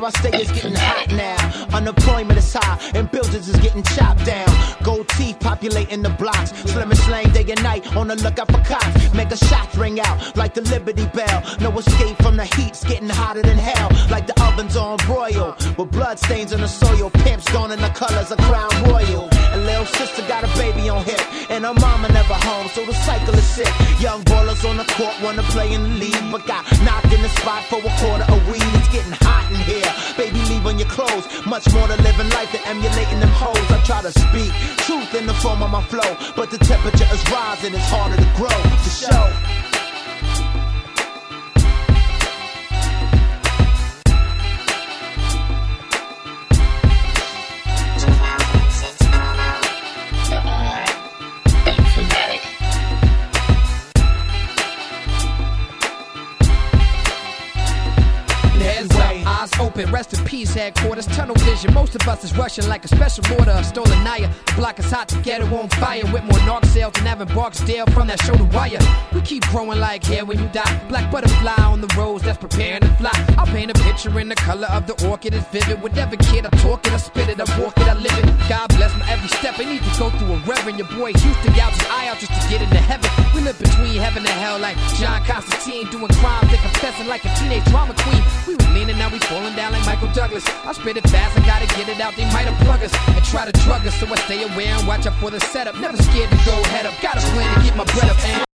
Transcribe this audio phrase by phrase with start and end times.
[0.00, 1.76] where I stay is getting hot now.
[1.76, 4.48] Unemployment is high and buildings is getting chopped down.
[4.82, 6.50] Gold teeth populating the blocks.
[6.70, 9.12] Slim and slang day and night on the lookout for cops.
[9.14, 11.42] Make a shots ring out like the Liberty Bell.
[11.60, 13.90] No escape from the heat's getting hotter than hell.
[14.10, 15.56] Like the ovens on broil.
[15.76, 17.10] With blood stains on the soil.
[17.10, 19.28] Pimps gone in the colors of Crown Royal.
[19.52, 21.20] And little sister got a baby on hip.
[21.50, 23.72] And her mama never home, so the cycle is sick.
[23.98, 26.30] Young ballers on the court wanna play in the league.
[26.30, 28.70] But got knocked in the spot for a quarter of weed.
[28.78, 29.92] It's getting hot in here.
[30.16, 31.26] Baby, leave on your clothes.
[31.46, 33.66] Much more to living life than emulating them hoes.
[33.68, 34.52] I try to speak
[34.86, 36.16] truth in the form of my flow.
[36.36, 38.48] But the temperature is rising, it's harder to grow.
[38.48, 39.59] To show.
[58.80, 61.74] Heads up, eyes open, rest in peace, headquarters, tunnel vision.
[61.74, 64.30] Most of us is rushing like a special order, stolen Naya.
[64.46, 66.02] The block is hot, the ghetto on fire.
[66.10, 68.78] With more narc sales than Avon Barksdale from that shoulder wire.
[69.12, 70.82] We keep growing like hair when you die.
[70.88, 73.12] Black butterfly on the rose that's preparing to fly.
[73.36, 75.82] I'll paint a picture in the color of the orchid is vivid.
[75.82, 78.48] Whatever kid, I talk it, I spit it, I walk it, I live it.
[78.48, 79.58] God bless my every step.
[79.58, 80.78] I need to go through a reverend.
[80.78, 83.19] Your boy Houston gouges eye out just to get into heaven.
[83.40, 87.34] We live between heaven and hell like John Constantine doing crimes and confessing like a
[87.36, 88.22] teenage drama queen.
[88.46, 90.44] We were leaning, now we falling down like Michael Douglas.
[90.46, 92.14] I spit it fast, I gotta get it out.
[92.16, 95.06] They might unplug us and try to drug us, so I stay aware and watch
[95.06, 95.74] out for the setup.
[95.80, 96.92] Never scared to go head up.
[97.00, 98.18] Got a plan to get my bread up.
[98.24, 98.49] And